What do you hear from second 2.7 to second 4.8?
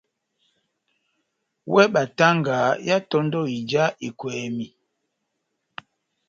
yá tondò ija ekwɛmi.